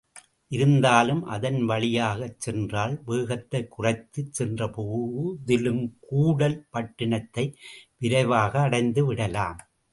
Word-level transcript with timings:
இருந்தாலும், 0.51 1.25
அதன் 1.25 1.65
வழியாகச் 1.65 2.39
சென்றால், 2.39 2.95
வேகத்தைக் 3.05 3.71
குறைத்துச் 3.71 4.33
சென்ற 4.33 4.69
போதிலும் 4.69 5.83
கூடல் 6.09 6.59
பட்டணத்தை 6.69 7.45
விரைவாக 7.97 8.69
அடைந்துவிடலாம். 8.69 9.59